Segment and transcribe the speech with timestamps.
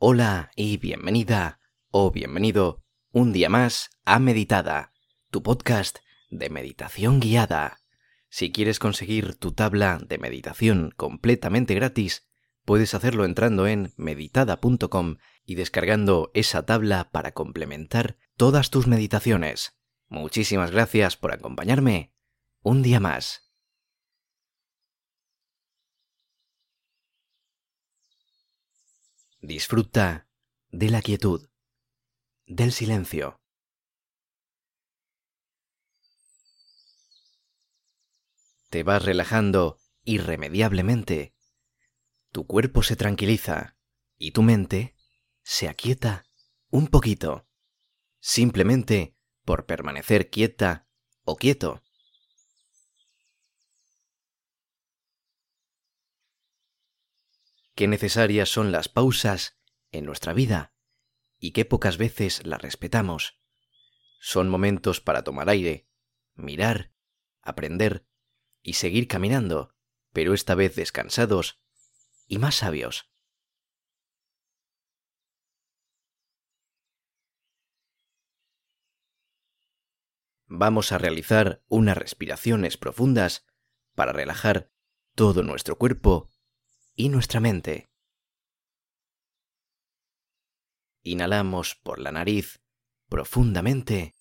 [0.00, 1.58] Hola y bienvenida
[1.90, 4.92] o bienvenido un día más a Meditada,
[5.32, 5.98] tu podcast
[6.30, 7.80] de meditación guiada.
[8.28, 12.28] Si quieres conseguir tu tabla de meditación completamente gratis,
[12.64, 19.80] puedes hacerlo entrando en meditada.com y descargando esa tabla para complementar todas tus meditaciones.
[20.06, 22.14] Muchísimas gracias por acompañarme
[22.62, 23.47] un día más.
[29.48, 30.28] Disfruta
[30.72, 31.48] de la quietud,
[32.44, 33.40] del silencio.
[38.68, 41.34] Te vas relajando irremediablemente.
[42.30, 43.78] Tu cuerpo se tranquiliza
[44.18, 44.94] y tu mente
[45.42, 46.26] se aquieta
[46.68, 47.48] un poquito,
[48.20, 50.90] simplemente por permanecer quieta
[51.24, 51.82] o quieto.
[57.78, 59.56] Qué necesarias son las pausas
[59.92, 60.74] en nuestra vida
[61.38, 63.38] y qué pocas veces las respetamos.
[64.18, 65.88] Son momentos para tomar aire,
[66.34, 66.92] mirar,
[67.40, 68.04] aprender
[68.62, 69.76] y seguir caminando,
[70.12, 71.62] pero esta vez descansados
[72.26, 73.12] y más sabios.
[80.46, 83.46] Vamos a realizar unas respiraciones profundas
[83.94, 84.72] para relajar
[85.14, 86.28] todo nuestro cuerpo
[86.98, 87.88] y nuestra mente.
[91.02, 92.60] Inhalamos por la nariz
[93.08, 94.16] profundamente.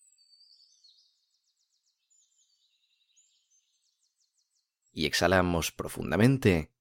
[4.91, 6.71] Y exhalamos profundamente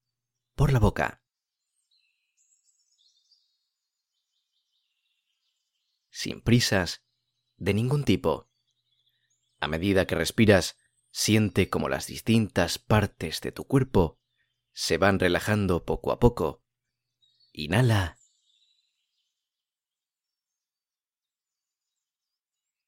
[0.53, 1.23] por la boca.
[6.11, 7.03] Sin prisas
[7.55, 8.51] de ningún tipo.
[9.59, 10.77] A medida que respiras,
[11.09, 14.19] siente como las distintas partes de tu cuerpo
[14.77, 16.61] se van relajando poco a poco.
[17.51, 18.15] Inhala.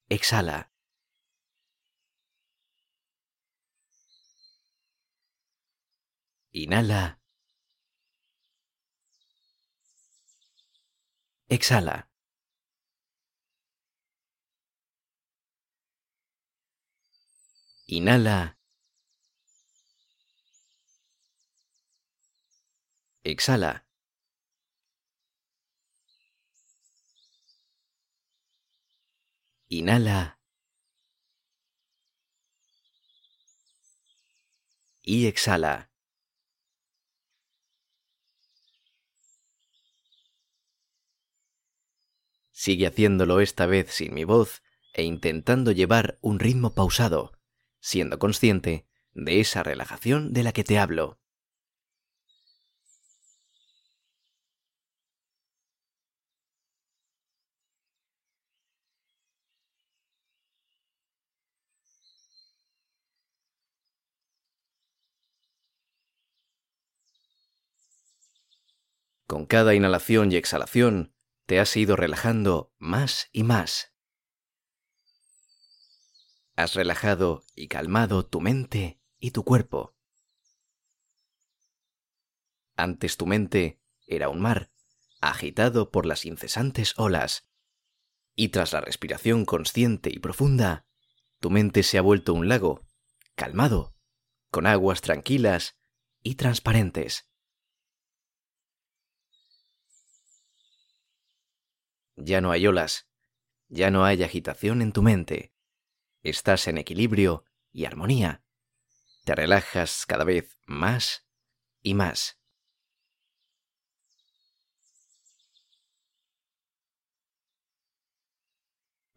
[0.08, 0.70] Exhala.
[6.52, 7.18] Inhala.
[11.48, 12.08] Exhala.
[17.88, 18.59] Inhala.
[23.22, 23.84] Exhala.
[29.68, 30.38] Inhala.
[35.02, 35.90] Y exhala.
[42.52, 47.32] Sigue haciéndolo esta vez sin mi voz e intentando llevar un ritmo pausado,
[47.80, 51.19] siendo consciente de esa relajación de la que te hablo.
[69.30, 71.14] Con cada inhalación y exhalación
[71.46, 73.94] te has ido relajando más y más.
[76.56, 79.94] Has relajado y calmado tu mente y tu cuerpo.
[82.74, 84.72] Antes tu mente era un mar,
[85.20, 87.48] agitado por las incesantes olas,
[88.34, 90.88] y tras la respiración consciente y profunda,
[91.38, 92.84] tu mente se ha vuelto un lago,
[93.36, 93.94] calmado,
[94.50, 95.78] con aguas tranquilas
[96.20, 97.29] y transparentes.
[102.22, 103.08] Ya no hay olas,
[103.68, 105.54] ya no hay agitación en tu mente.
[106.22, 108.44] Estás en equilibrio y armonía.
[109.24, 111.26] Te relajas cada vez más
[111.82, 112.38] y más.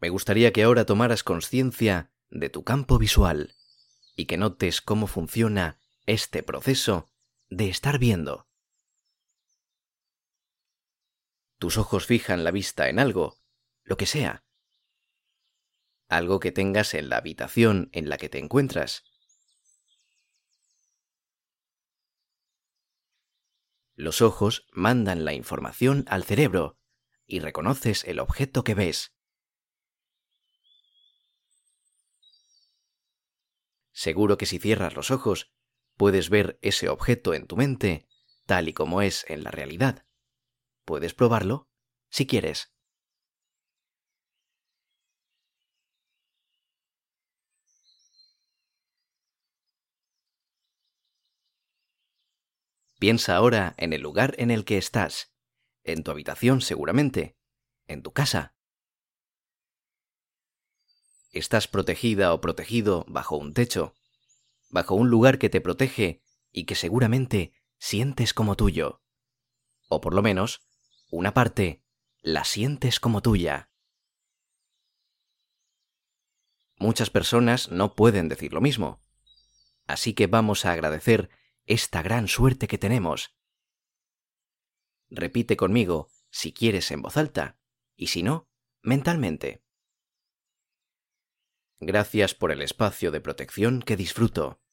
[0.00, 3.54] Me gustaría que ahora tomaras conciencia de tu campo visual
[4.16, 7.10] y que notes cómo funciona este proceso
[7.50, 8.48] de estar viendo.
[11.64, 13.38] Tus ojos fijan la vista en algo,
[13.84, 14.44] lo que sea.
[16.08, 19.02] Algo que tengas en la habitación en la que te encuentras.
[23.94, 26.78] Los ojos mandan la información al cerebro
[27.24, 29.14] y reconoces el objeto que ves.
[33.90, 35.50] Seguro que si cierras los ojos,
[35.96, 38.06] puedes ver ese objeto en tu mente
[38.44, 40.03] tal y como es en la realidad.
[40.84, 41.68] Puedes probarlo
[42.10, 42.72] si quieres.
[52.98, 55.34] Piensa ahora en el lugar en el que estás,
[55.82, 57.36] en tu habitación seguramente,
[57.86, 58.54] en tu casa.
[61.30, 63.94] Estás protegida o protegido bajo un techo,
[64.70, 66.22] bajo un lugar que te protege
[66.52, 69.02] y que seguramente sientes como tuyo.
[69.88, 70.62] O por lo menos,
[71.14, 71.84] una parte
[72.22, 73.70] la sientes como tuya.
[76.76, 79.00] Muchas personas no pueden decir lo mismo.
[79.86, 81.30] Así que vamos a agradecer
[81.66, 83.36] esta gran suerte que tenemos.
[85.08, 87.60] Repite conmigo si quieres en voz alta
[87.94, 88.48] y si no,
[88.82, 89.62] mentalmente.
[91.78, 94.63] Gracias por el espacio de protección que disfruto.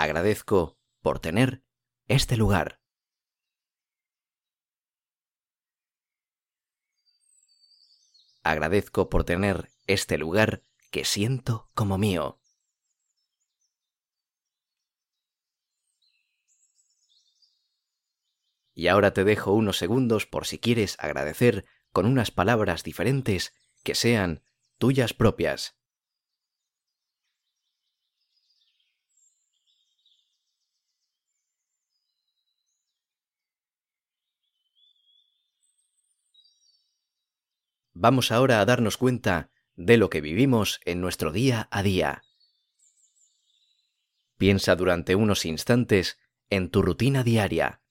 [0.00, 1.64] Agradezco por tener
[2.06, 2.80] este lugar.
[8.44, 10.62] Agradezco por tener este lugar
[10.92, 12.40] que siento como mío.
[18.74, 23.52] Y ahora te dejo unos segundos por si quieres agradecer con unas palabras diferentes
[23.82, 24.44] que sean
[24.78, 25.77] tuyas propias.
[38.00, 42.22] Vamos ahora a darnos cuenta de lo que vivimos en nuestro día a día.
[44.36, 46.16] Piensa durante unos instantes
[46.48, 47.82] en tu rutina diaria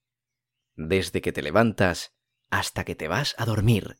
[0.77, 2.13] desde que te levantas
[2.49, 3.97] hasta que te vas a dormir.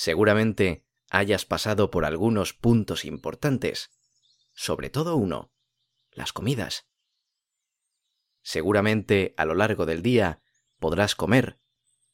[0.00, 3.90] Seguramente hayas pasado por algunos puntos importantes,
[4.54, 5.52] sobre todo uno,
[6.12, 6.88] las comidas.
[8.40, 10.40] Seguramente a lo largo del día
[10.78, 11.60] podrás comer,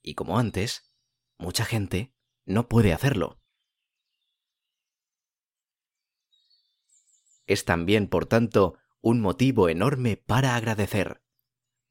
[0.01, 0.95] y como antes,
[1.37, 2.15] mucha gente
[2.47, 3.43] no puede hacerlo.
[7.45, 11.23] Es también, por tanto, un motivo enorme para agradecer.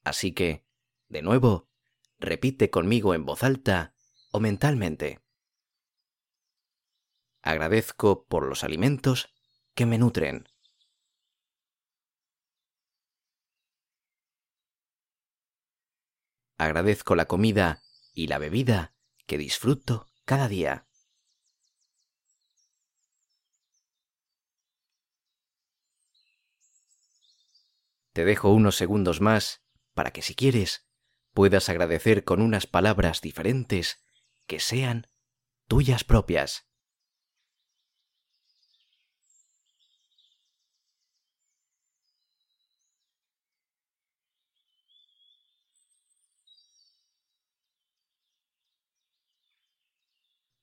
[0.04, 0.66] Así que,
[1.08, 1.70] de nuevo,
[2.18, 3.94] repite conmigo en voz alta
[4.32, 5.23] o mentalmente.
[7.44, 9.30] Agradezco por los alimentos
[9.76, 10.48] que me nutren.
[16.58, 18.96] Agradezco la comida y la bebida
[19.28, 20.88] que disfruto cada día.
[28.14, 30.88] Te dejo unos segundos más para que si quieres
[31.34, 34.02] puedas agradecer con unas palabras diferentes
[34.48, 35.10] que sean
[35.68, 36.73] tuyas propias.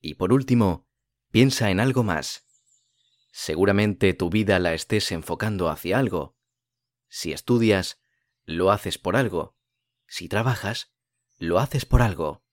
[0.01, 0.87] Y por último,
[1.29, 2.47] piensa en algo más.
[3.31, 6.35] Seguramente tu vida la estés enfocando hacia algo.
[7.07, 8.01] Si estudias,
[8.43, 9.55] lo haces por algo.
[10.07, 10.91] Si trabajas,
[11.37, 12.43] lo haces por algo.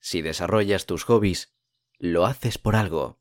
[0.00, 1.54] Si desarrollas tus hobbies,
[1.98, 3.20] lo haces por algo.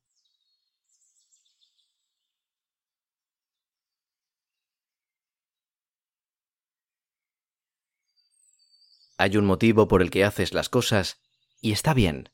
[9.18, 11.20] Hay un motivo por el que haces las cosas
[11.60, 12.30] y está bien.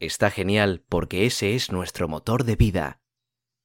[0.00, 3.02] Está genial porque ese es nuestro motor de vida.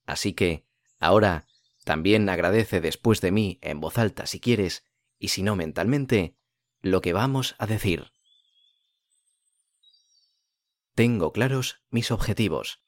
[0.05, 0.67] Así que,
[0.99, 1.47] ahora,
[1.85, 4.83] también agradece después de mí en voz alta si quieres,
[5.17, 6.35] y si no mentalmente,
[6.81, 8.11] lo que vamos a decir.
[10.93, 12.81] Tengo claros mis objetivos.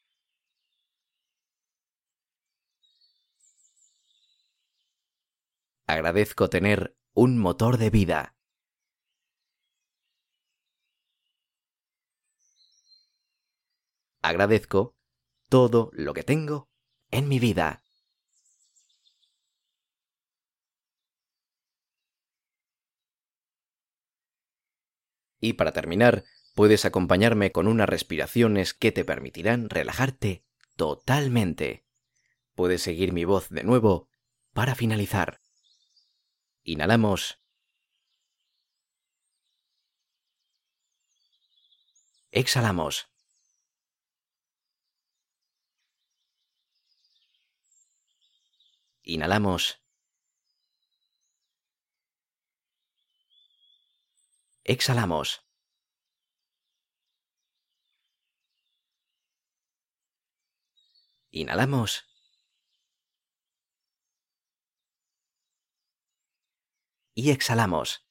[5.86, 8.37] Agradezco tener un motor de vida.
[14.28, 14.96] Agradezco
[15.50, 16.70] todo lo que tengo
[17.10, 17.84] en mi vida.
[25.40, 26.24] Y para terminar,
[26.56, 30.44] puedes acompañarme con unas respiraciones que te permitirán relajarte
[30.76, 31.86] totalmente.
[32.56, 34.10] Puedes seguir mi voz de nuevo
[34.54, 35.40] para finalizar.
[36.64, 37.40] Inhalamos.
[42.32, 43.08] Exhalamos.
[49.08, 49.64] Inhalamos.
[54.66, 55.30] Exhalamos.
[61.32, 62.04] Inhalamos.
[67.16, 68.06] Y exhalamos.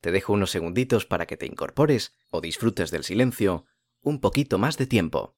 [0.00, 3.64] Te dejo unos segunditos para que te incorpores o disfrutes del silencio
[4.02, 5.37] un poquito más de tiempo.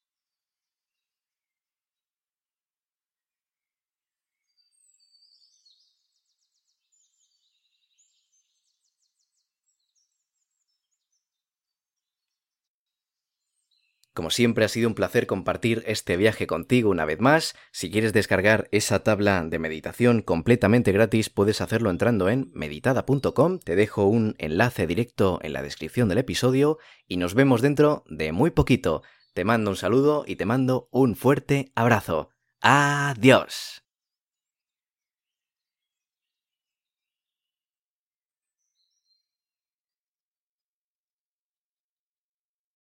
[14.20, 17.54] Como siempre ha sido un placer compartir este viaje contigo una vez más.
[17.72, 23.60] Si quieres descargar esa tabla de meditación completamente gratis, puedes hacerlo entrando en meditada.com.
[23.60, 26.76] Te dejo un enlace directo en la descripción del episodio
[27.08, 29.02] y nos vemos dentro de muy poquito.
[29.32, 32.28] Te mando un saludo y te mando un fuerte abrazo.
[32.60, 33.82] Adiós.